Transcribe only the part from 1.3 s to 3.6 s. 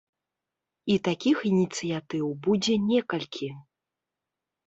ініцыятыў будзе некалькі.